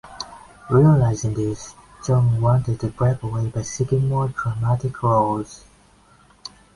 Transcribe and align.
Realizing 0.71 1.35
this, 1.35 1.75
Cheung 2.01 2.39
wanted 2.39 2.79
to 2.79 2.87
break 2.87 3.21
away 3.21 3.49
by 3.49 3.61
seeking 3.61 4.07
more 4.09 4.29
dramatic 4.29 5.03
roles. 5.03 5.63